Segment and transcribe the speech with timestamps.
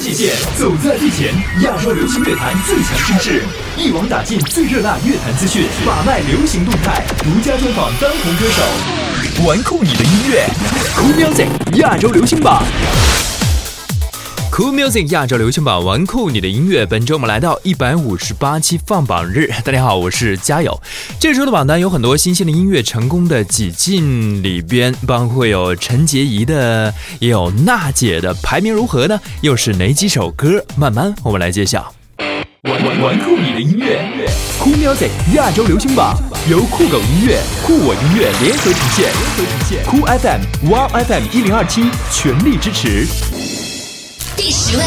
[0.00, 1.28] 界线，走在最前，
[1.62, 3.42] 亚洲流行乐坛最强声势，
[3.76, 10.46] 一网打尽最热辣乐坛资讯，把脉流行动态，独家专访当红歌手，玩酷你的音乐，
[10.96, 11.46] 酷 i c
[11.80, 12.62] 亚洲流行榜。
[14.52, 16.84] Cool Music 亚洲流行榜，玩酷你的音乐。
[16.84, 20.76] 本周我们来到一百五十八期放榜日，大家好，我是佳友。
[21.20, 29.18] 这周的榜单有很多新鲜的音乐成功的挤进里边，包括有陈洁仪的，也有娜姐的，排名如何呢？
[29.42, 30.62] 又是哪几首歌？
[30.76, 31.92] 慢慢我们来揭晓。
[32.64, 34.02] 玩酷你的音乐
[34.58, 36.14] ，Cool Music 亚洲流行榜
[36.50, 38.80] 由酷狗音乐、酷我音乐联合呈
[39.70, 43.39] 现，Cool FM、Wow FM 一零二七全力支持。
[44.42, 44.82] 第十位，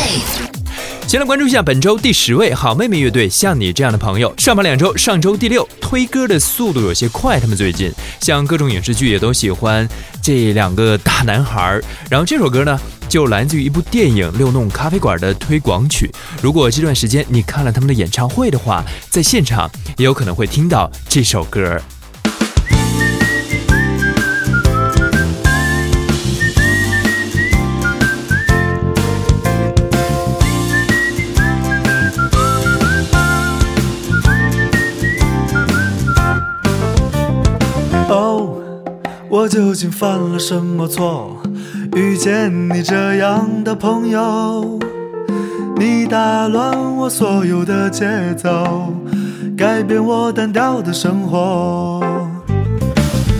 [1.07, 9.87] 先来关注一下本周第十位好妹妹乐队，像你这样的朋友，上榜两周，上周第六，推歌的速度有些快，他们最近，像各种影视剧也都喜欢
[10.23, 11.79] 这两个大男孩，
[12.09, 16.09] 然后这首歌呢，就来自于一部电影《六弄咖啡馆》的推广曲，
[16.41, 21.79] 如果这段时间你看了他们的演唱会的话，在现场也有可能会听到这首歌。
[39.29, 41.35] 我究竟犯了什么错？
[41.95, 44.79] 遇见你这样的朋友，
[45.77, 48.93] 你打乱我所有的节奏，
[49.57, 51.99] 改变我单调的生活。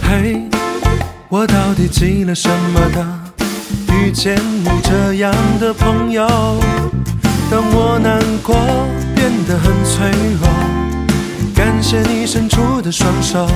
[0.01, 0.41] 嘿，
[1.29, 3.05] 我到底积了什么的？
[3.95, 6.27] 遇见你这样的朋友，
[7.49, 8.55] 当我难过
[9.15, 10.09] 变得很脆
[10.41, 13.47] 弱，感谢你伸出的双手。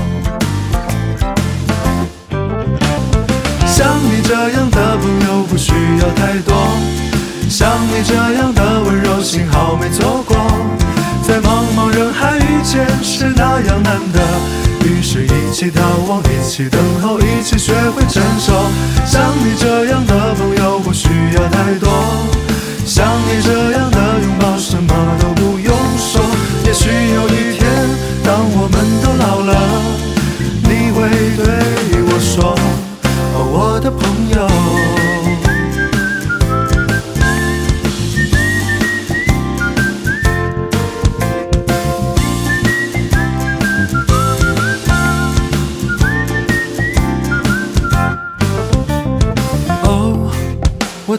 [3.77, 6.55] 像你这样的朋友不需要太多，
[7.47, 10.35] 像你这样的温柔幸好没错过，
[11.21, 14.19] 在茫茫人海遇见是那样难得，
[14.83, 15.79] 于是一起逃
[16.09, 18.51] 亡，一起等候，一起学会承受。
[19.05, 21.87] 像你这样的朋友不需要太多，
[22.83, 24.89] 像你这样的拥抱什么
[25.21, 25.59] 都不。
[25.59, 25.66] 用。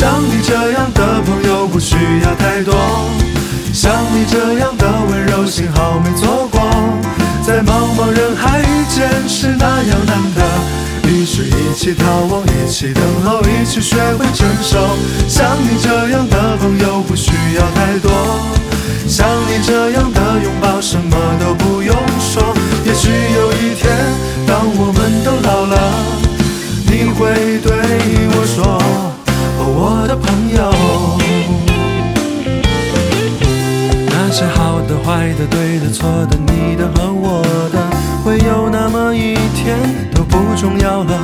[0.00, 2.72] 像你这样的朋友不需要太多，
[3.74, 6.60] 像你这样的温柔幸好没错过，
[7.44, 14.78] 在茫茫人海遇见是那样难得，于是，一起逃亡，一起等候，一起学会成熟。
[15.26, 18.08] 像你这样的朋友不需要太多，
[19.08, 21.77] 像你这样的拥抱什么都不。
[29.90, 30.70] 我的朋友，
[34.06, 37.40] 那些好的、坏的、对的、错的、你的和我
[37.72, 37.80] 的，
[38.22, 39.78] 会有那么一天
[40.14, 41.18] 都不重要了。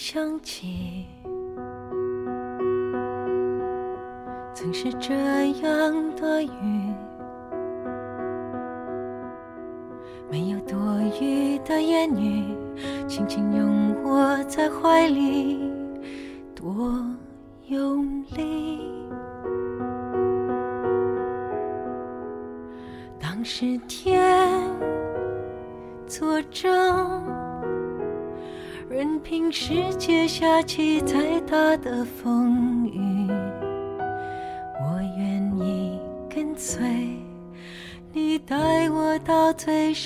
[0.00, 1.04] 想起，
[4.54, 6.94] 曾是这样的雨，
[10.30, 10.78] 没有多
[11.20, 12.56] 余的言语，
[13.08, 13.67] 轻轻拥。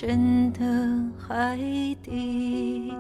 [0.04, 0.64] 深的
[1.16, 1.56] 海
[2.02, 2.93] 底，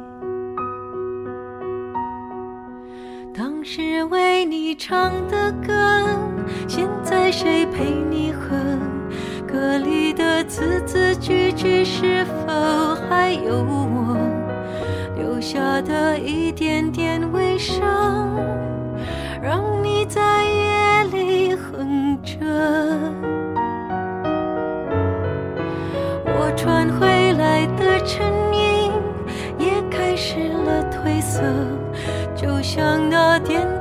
[3.34, 6.16] 当时为你唱的歌，
[6.68, 8.56] 现在谁陪你喝？
[9.52, 14.16] 歌里的字字句句，是否还有我
[15.18, 18.21] 留下的一点点微伤？
[32.36, 32.80] 就像
[33.10, 33.71] 那天。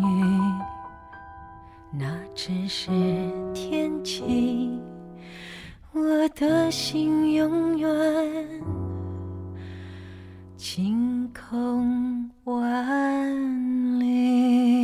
[0.01, 0.65] 雨，
[1.92, 2.89] 那只是
[3.54, 4.81] 天气，
[5.92, 8.63] 我的心永远
[10.58, 13.29] 晴空万
[14.00, 14.82] 里。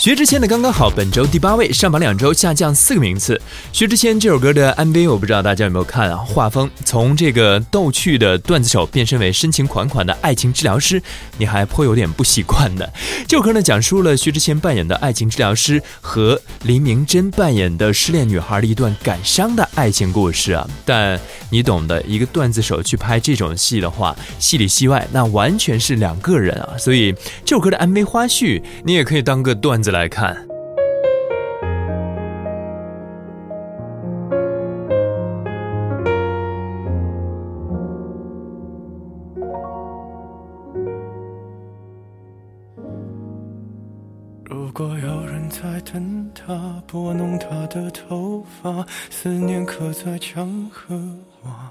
[0.00, 3.38] 薛之谦的《刚刚好》本周第八位，上榜两周下降四个名次。
[3.70, 6.16] 薛之谦这首歌的 MV，我不知道大家有没有看啊？
[6.16, 11.02] 画风从这个逗趣的段子手变身为深情款款的爱情治疗师，
[11.36, 12.90] 你还颇有点不习惯的。
[13.28, 20.66] 这首歌呢，讲述了薛之谦扮演的爱情治疗师和林明珍扮演的失恋女孩的一段感伤的爱情故事啊。
[20.86, 26.70] 但你懂的，一个段子手去拍这种戏的话，戏里戏外那完全是两个人啊。
[26.78, 27.12] 所以
[27.44, 29.89] 这首歌的 MV 花絮，你也可以当个段子。
[29.90, 30.34] 来看。
[44.44, 46.54] 如果有人在灯塔
[46.86, 50.94] 拨弄他的头发，思念刻在墙和
[51.42, 51.70] 瓦。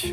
[0.00, 0.08] 笑。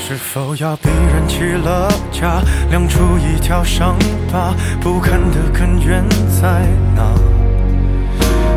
[0.00, 3.98] 是否要逼人起了家，亮出一条伤
[4.32, 4.54] 疤？
[4.80, 6.08] 不堪的根源
[6.40, 6.64] 在
[6.94, 7.12] 哪？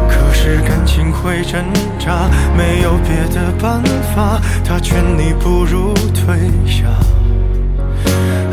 [0.07, 1.63] 可是感情会挣
[1.97, 3.81] 扎，没有别的办
[4.15, 6.35] 法，他劝你不如退
[6.67, 6.87] 下。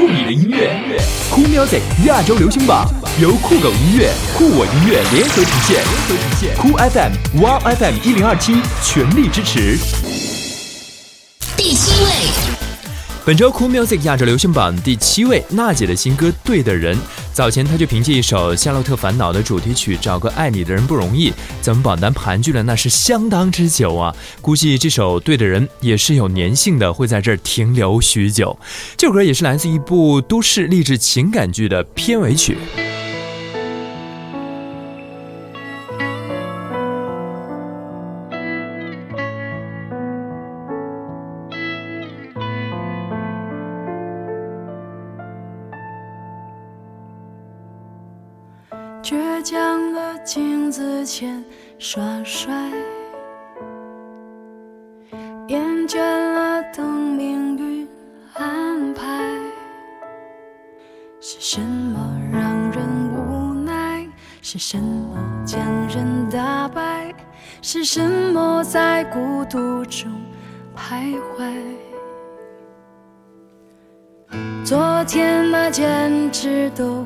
[0.00, 0.72] 酷你的音乐，
[1.30, 2.90] 酷 music 亚洲流行榜
[3.20, 9.76] 由酷狗音乐、酷我音乐联合呈现，酷 FM、哇 FM 一零二七全力支持。
[11.54, 12.10] 第七位，
[13.26, 16.96] 本周酷 music 亚洲流行榜第七位，娜姐的新歌《对的人》。
[17.32, 21.30] 早前他就凭借一首《夏洛特烦恼》的主题曲《找个爱你的人不容易》，
[21.62, 24.14] 咱们榜单盘踞了那是相当之久啊！
[24.40, 28.56] 估计这首对的人也是有粘性的，会在这儿停留许久。
[28.96, 32.58] 这首歌也是来自一部都市励志情感剧的片尾曲。
[49.02, 51.42] 倔强的镜子前
[51.78, 52.52] 耍帅，
[55.48, 57.88] 厌倦了等命运
[58.34, 59.02] 安排。
[61.18, 62.42] 是什么让
[62.72, 62.82] 人
[63.16, 64.06] 无奈？
[64.42, 67.10] 是什么将人打败？
[67.62, 70.10] 是什么在孤独中
[70.76, 71.50] 徘徊？
[74.62, 77.02] 昨天的坚持都。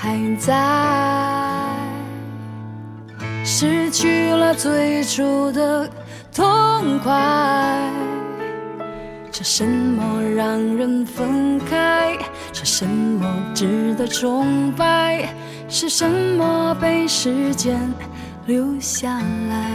[0.00, 0.54] 还在，
[3.44, 5.90] 失去了最初的
[6.32, 7.80] 痛快。
[9.32, 12.12] 是什么让人分开？
[12.52, 15.28] 是什么值得崇拜？
[15.68, 17.78] 是什么被时间
[18.46, 19.70] 留下来？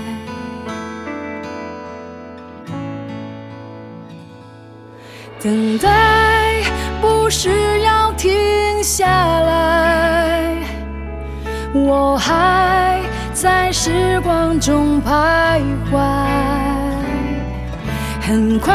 [5.42, 6.62] 等待
[7.02, 8.32] 不是要停
[8.84, 9.93] 下来。
[11.74, 13.00] 我还
[13.34, 15.60] 在时光中徘
[15.92, 16.00] 徊，
[18.22, 18.72] 很快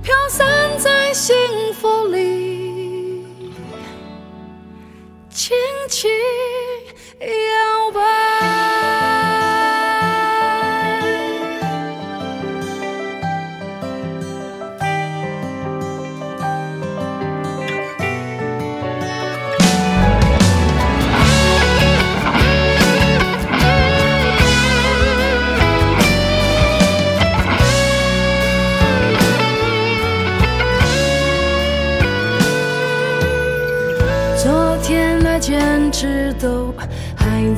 [0.02, 0.48] 飘散
[0.80, 1.36] 在幸
[1.74, 3.26] 福里，
[5.30, 5.58] 轻
[5.90, 6.10] 轻
[7.20, 8.99] 摇摆。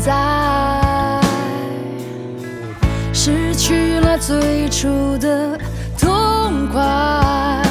[0.01, 0.11] 在
[3.13, 4.89] 失去了最初
[5.19, 5.55] 的
[5.95, 6.09] 痛
[6.71, 7.61] 快，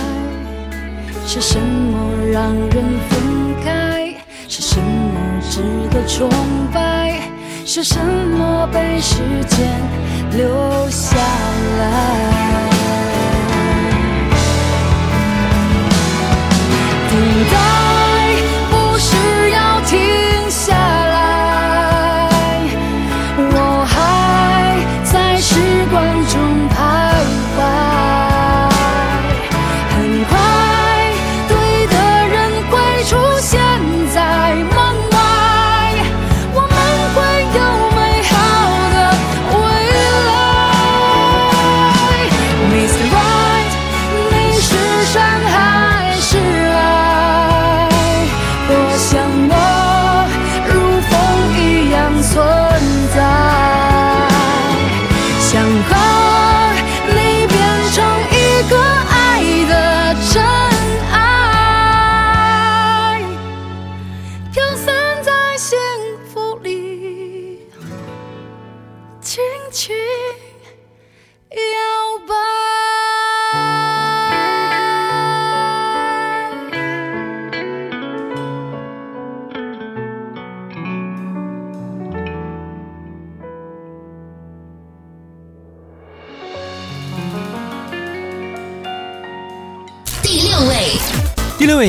[1.27, 4.15] 是什么让人分开？
[4.47, 5.61] 是什么值
[5.91, 6.29] 得崇
[6.73, 7.21] 拜？
[7.67, 9.17] 是什么被时
[9.49, 9.69] 间
[10.37, 12.70] 留下来？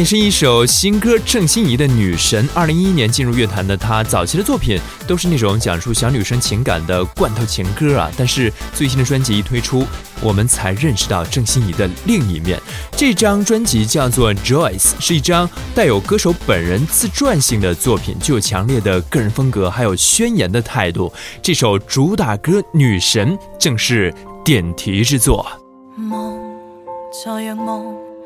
[0.02, 2.48] 也是一首新歌，郑欣宜的《女神》。
[2.56, 8.12] 二零一一年进入乐坛的她，早期的作品都是那种讲述小女生情感的罐头情歌啊。
[8.18, 9.86] 但是最新的专辑一推出，
[10.24, 12.60] 我们才认识到郑欣宜的另一面。
[12.98, 21.14] 这张专辑叫做《Joyce》，是一张带有歌手本人自传性的作品，具有强烈的个人风格，还有宣言的态度。
[21.44, 24.12] 这首主打歌《女神》正是
[24.44, 25.46] 点题之作。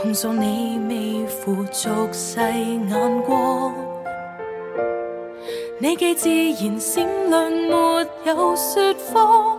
[0.00, 3.72] 控诉你未符俗世眼光，
[5.78, 9.58] 你既自然闪亮，没有说谎。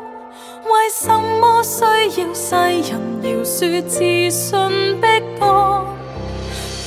[0.66, 1.08] 为什
[1.40, 1.84] 么需
[2.22, 5.06] 要世人饶恕自信逼
[5.40, 5.86] 降？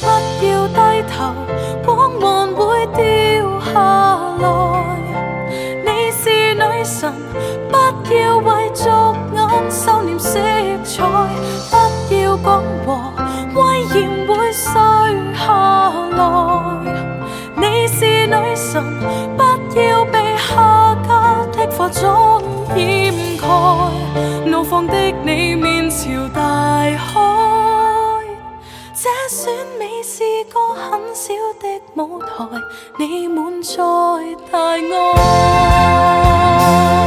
[0.00, 1.32] 不要低头，
[1.84, 4.98] 光环会掉下来。
[5.84, 7.12] 你是女神，
[7.68, 8.88] 不要为俗
[9.32, 10.38] 眼收敛色
[10.84, 11.77] 彩。
[12.28, 12.92] 要講和
[13.56, 15.46] 威严會碎下
[16.12, 16.22] 來。
[17.56, 18.84] 你是女神，
[19.36, 19.42] 不
[19.80, 20.54] 要被下
[21.06, 21.10] 家
[21.52, 22.42] 的化妝
[22.76, 22.84] 掩
[23.38, 23.40] 蓋。
[24.44, 26.98] 怒放的你面朝大海，
[28.92, 30.20] 這选美是
[30.52, 31.66] 个很小的
[32.02, 32.28] 舞台，
[32.98, 36.97] 你滿載大愛。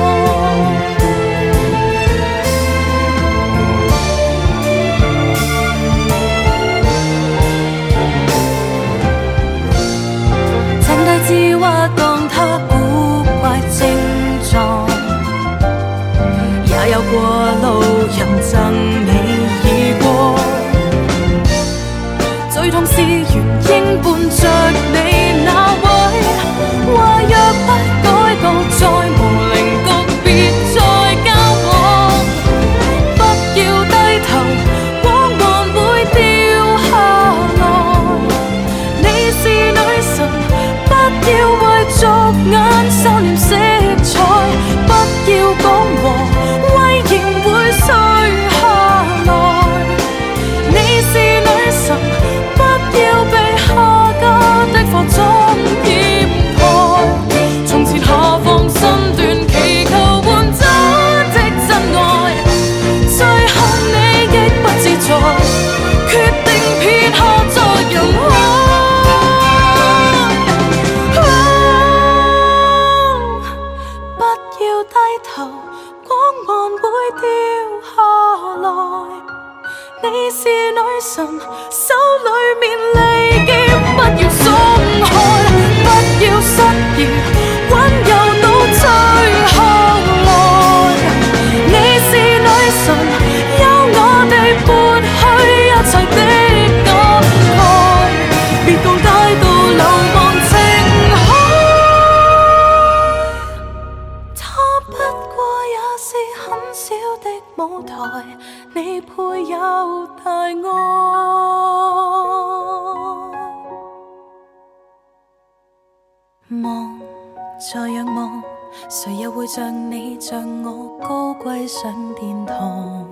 [120.31, 123.05] 像我高贵上殿堂，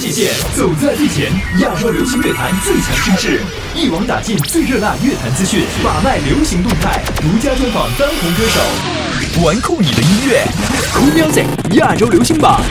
[0.00, 3.38] 界限走在最前，亚洲流行乐坛最强声势，
[3.76, 10.42] 一网打尽最热辣乐坛资讯，把脉流行动态，独家专访当红歌手，玩酷你的音乐
[10.90, 12.62] ，Cool Music 亚洲流行榜。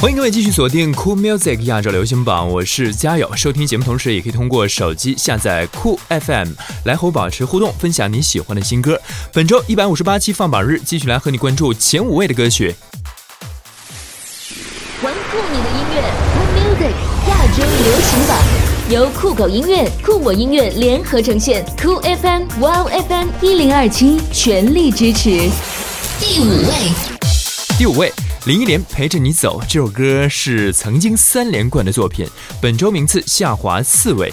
[0.00, 3.30] 欢迎各位继续锁定 Cool Music 亚洲流行榜，我是嘉友。
[3.36, 6.48] 收听节目同时，也可以通过手机下载 Cool FM
[6.86, 9.00] 来和我保持互动，分享你喜欢的新歌。
[9.32, 12.74] 本周一百五十八期放榜日，继续来和你关注前五位的歌曲。
[18.14, 18.36] 上榜
[18.90, 25.48] 由酷狗音乐、酷我音乐联合呈现，酷 FM、Wow FM 一零二七全力支持。
[26.20, 26.74] 第五位，
[27.78, 28.12] 第五位，
[28.44, 32.26] 林忆莲陪着你走，这首歌是曾经三连冠的作品，
[32.60, 34.30] 本周名次下滑四位。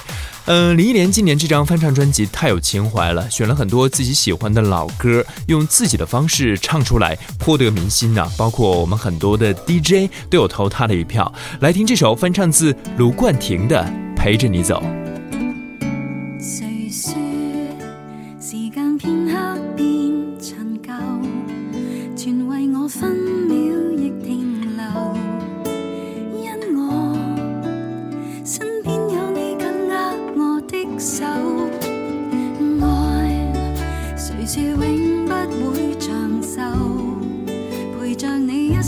[0.49, 8.27] 嗯，林忆莲今年这张翻唱专辑太有情怀了，选了很多自己喜欢的老歌，用自己的方式唱出来，颇得民心呐。
[8.35, 11.31] 包括我们很多的 DJ 都有投她的一票，
[11.61, 13.79] 来听这首翻唱自卢冠廷的
[14.17, 14.81] 《陪着你走》。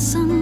[0.01, 0.40] some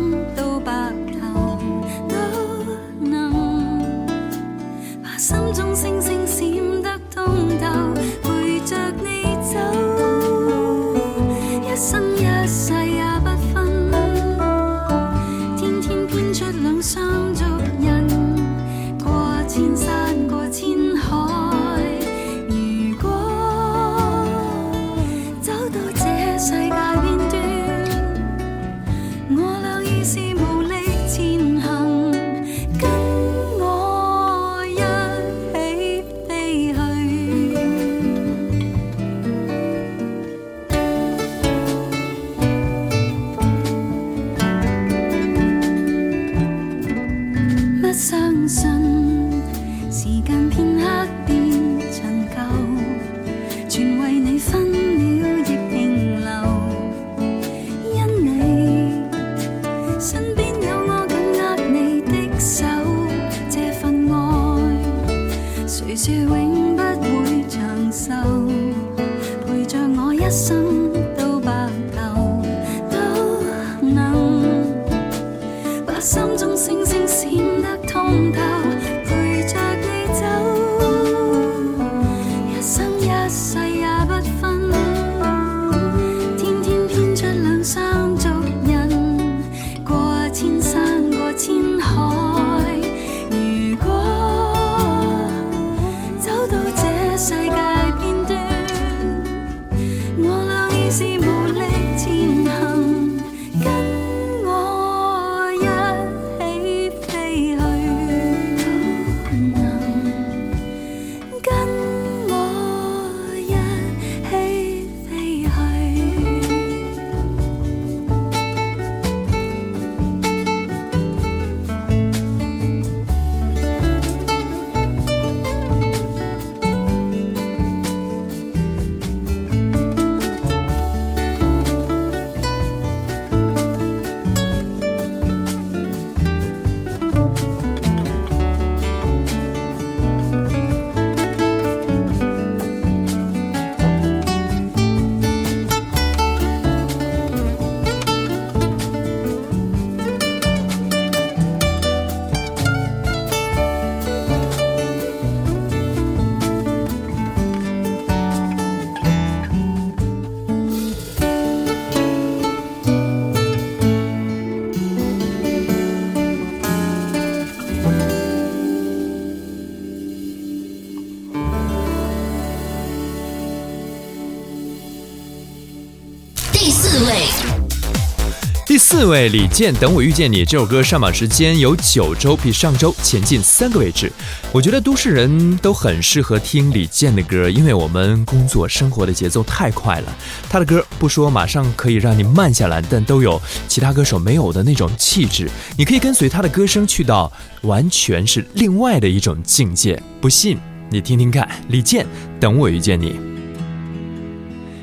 [178.92, 184.12] 四位李健，《等我遇见你》这首歌上榜时间有九周，比上周前进三个位置。
[184.52, 190.16] 我觉得都市人都很适合听李健的歌，因为我们工作生活的节奏太快了。
[190.50, 195.48] 他的歌不说马上可以让你慢下来，但都有其他歌手没有的那种气质。
[195.78, 200.02] 你可以跟随他的歌声去到完全是另外的一种境界。
[200.20, 200.58] 不信
[200.90, 202.08] 你听听看，《李健，
[202.40, 203.12] 等我遇见你》。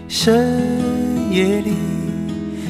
[0.08, 0.32] 深
[1.32, 1.95] 夜里。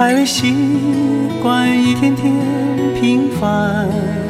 [0.00, 0.50] 还未习
[1.42, 2.32] 惯一天天
[2.98, 4.29] 平凡。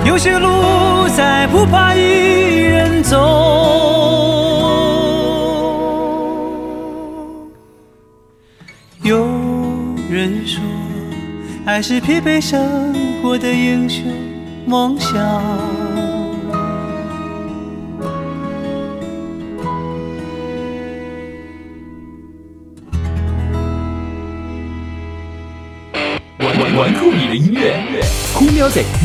[0.02, 3.18] 后，有些路再不怕一人走。
[9.02, 9.18] 有
[10.10, 10.62] 人说，
[11.66, 12.94] 爱是疲惫生
[13.24, 14.04] 活的英雄
[14.68, 15.69] 梦想。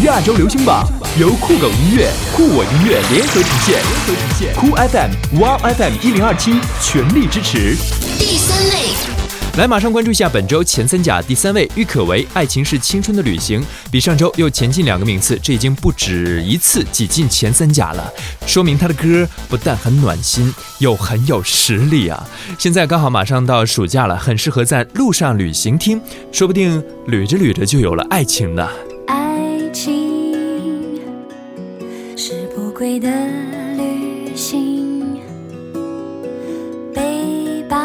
[0.02, 0.84] 亚洲流行榜
[1.20, 7.76] 由酷狗音乐、酷我音乐联合呈现，联合呈现，酷 FM、Wow FM 一零二七全力支持。
[8.18, 8.88] 第三位，
[9.56, 13.60] 来马上关注一下本周前三甲第三位，郁可唯《爱情是青春的旅行》，
[13.92, 18.12] 比上周又前进两个名次，这已经不止一次挤进前三甲了，
[18.48, 22.28] 说明他的歌不但很暖心，又很有实力啊！
[22.58, 26.02] 现在刚好马上到暑假了，很适合在路上旅行听，
[26.32, 28.68] 说不定捋着捋着就有了爱情呢。
[32.74, 33.08] 贵的
[33.76, 35.16] 旅行，
[36.92, 37.76] 背包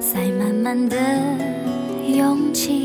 [0.00, 0.96] 塞满满的
[2.08, 2.83] 勇气。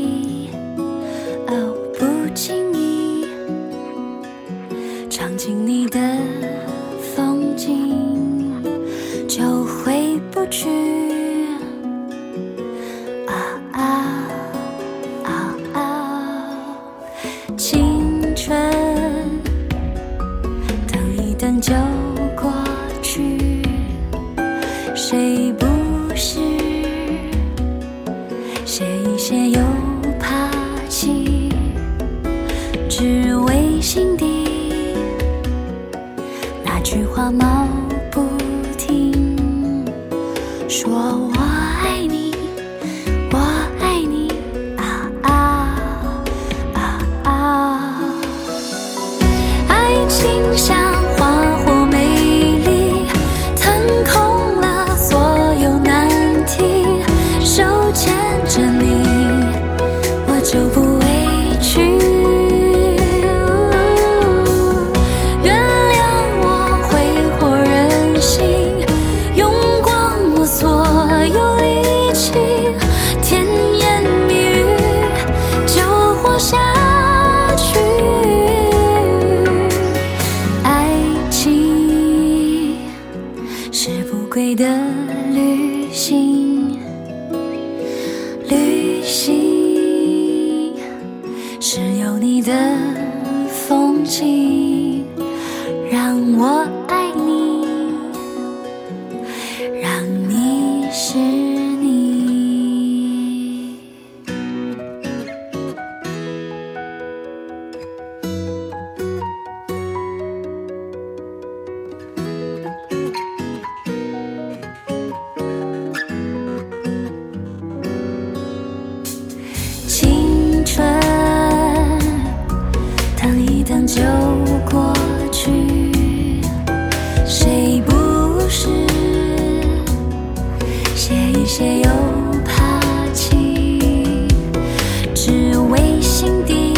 [135.68, 136.72] 为心底，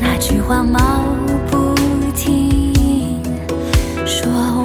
[0.00, 0.78] 那句话冒
[1.50, 1.74] 不
[2.14, 2.74] 停
[4.04, 4.57] 说。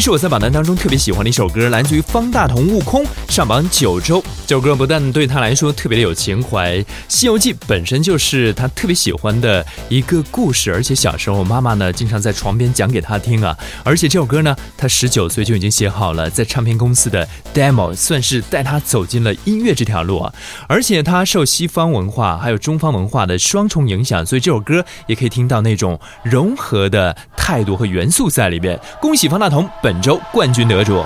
[0.02, 4.20] 是我在榜单当中特别喜欢的一首歌，来自于方大同《悟空》上榜九州。
[4.48, 13.56] 这首歌不但对他来说特别的有情怀，《西游记》本身就是他特别喜欢的一个故事，而且小时候妈妈呢经常在床边讲给他听啊。
[13.84, 20.18] 而且这首歌呢，他十九岁就已经写好了，在唱片公司的 demo，算是带他走进了音乐这条路。
[20.18, 20.34] 啊。
[20.66, 28.76] 而且他受西方文化还有中方文化的双重影响，所以这首歌也可以听到那种融合的态度和元素在里边。
[29.00, 29.91] 恭喜方大同本。
[29.92, 31.02] 本周冠军得主。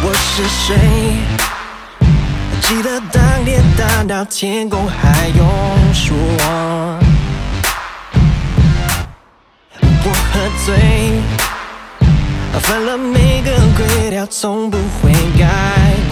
[0.00, 0.78] 我是谁？
[2.62, 4.79] 记得当年大闹天宫。
[14.40, 15.44] 从不会改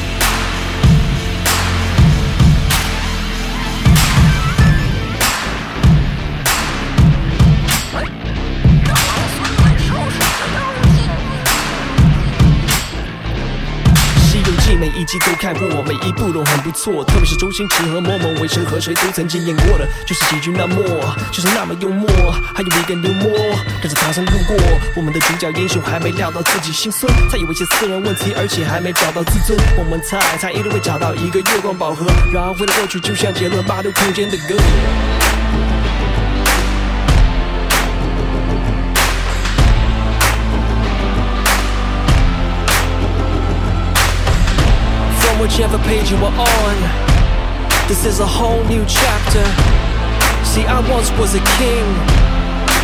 [15.86, 20.76] 每一步都很不错，特别是周星驰和某某，韦生和谁都曾经演过的，就是喜剧那么，
[21.30, 22.09] 就是那么幽默，
[22.55, 23.30] 还有一个幽默，
[23.82, 24.57] 跟着唐僧路过，
[24.96, 34.57] 我们的主角英雄还没料到自己心酸，他有为些私人问题，而且还没找到自尊，我们猜他一定会找到一个月光宝盒，然后回到过去，就像杰伦八度空间的歌。
[45.53, 46.76] whichever page you were on.
[47.86, 49.44] This is a whole new chapter.
[50.48, 51.84] See, I once was a king,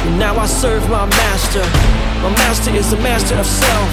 [0.05, 1.65] and now I serve my master.
[2.21, 3.93] My master is the master of self.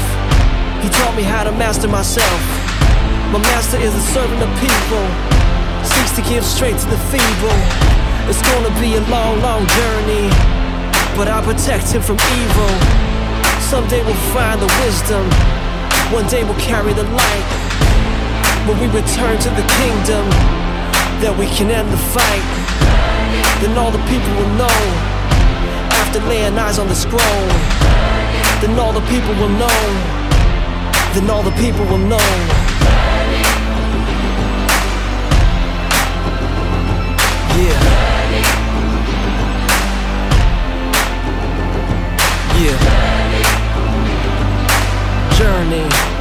[0.83, 2.41] He taught me how to master myself.
[3.31, 5.03] My master is a servant of people,
[5.87, 7.55] seeks to give strength to the feeble.
[8.27, 10.27] It's gonna be a long, long journey,
[11.15, 12.71] but I protect him from evil.
[13.71, 15.23] Someday we'll find the wisdom,
[16.11, 17.83] one day we'll carry the light.
[18.67, 20.25] When we return to the kingdom,
[21.21, 22.49] that we can end the fight.
[23.61, 24.79] Then all the people will know,
[26.01, 27.45] after laying eyes on the scroll.
[28.65, 29.69] Then all the people will know,
[31.13, 32.17] then all the people will know.
[37.61, 37.85] Yeah.
[45.37, 45.37] Yeah.
[45.37, 46.14] Journey.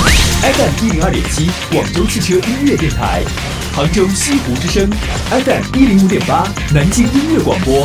[0.54, 3.22] FM 一零二点七，广州汽车音乐电台；
[3.76, 4.90] 杭州西湖之声
[5.30, 7.82] ，FM 一零五点八，南京音乐广播；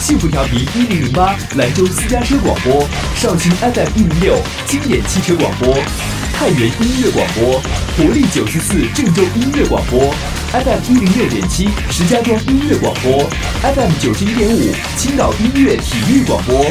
[0.00, 2.82] 幸福调皮一零零八，兰州私家车广播；
[3.14, 5.72] 绍兴 FM 一零六，经典汽车广播；
[6.32, 7.60] 太原音乐广播，
[7.96, 10.12] 活力九十四郑州音乐广播。
[10.58, 13.28] FM 一零六点七，石家庄音乐广播
[13.68, 14.60] ；FM 九十一点五，
[14.96, 16.64] 青岛音乐体育广播；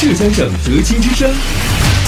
[0.00, 1.30] 浙江省德清之声，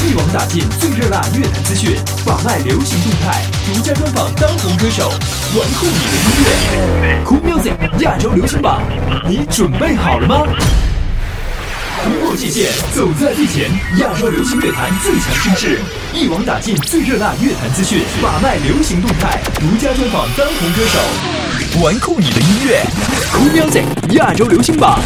[0.02, 1.94] 一网打尽最热辣乐坛资讯，
[2.26, 3.40] 把脉流行动态，
[3.72, 8.82] 独家专访当红歌手，玩酷你的音乐，Cool Music 亚洲流行榜，
[9.28, 10.42] 你准备好了吗？
[12.04, 15.78] 突破界限，走在最前，亚洲流行乐坛最强声势，
[16.12, 22.82] 一网打尽最热辣乐坛资讯，把脉流行动态，独家专访当红歌手，玩酷你的音乐
[23.32, 23.84] 酷 Music
[24.16, 24.98] 亚洲流行榜。